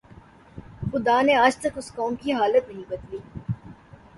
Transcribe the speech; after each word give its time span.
خدا 0.91 1.17
نے 1.27 1.33
آج 1.45 1.53
تک 1.63 1.77
اس 1.77 1.91
قوم 1.95 2.15
کی 2.21 2.31
حالت 2.33 2.69
نہیں 2.69 2.89
بدلی 2.89 3.19